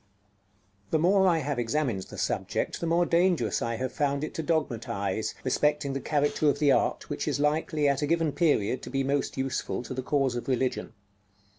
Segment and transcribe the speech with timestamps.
[0.89, 4.41] The more I have examined the subject the more dangerous I have found it to
[4.41, 8.89] dogmatize respecting the character of the art which is likely, at a given period, to
[8.89, 10.93] be most useful to the cause of religion.